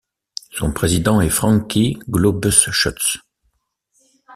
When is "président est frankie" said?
0.73-1.99